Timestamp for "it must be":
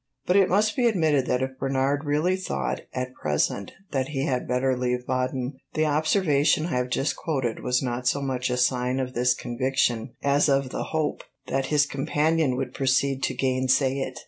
0.35-0.87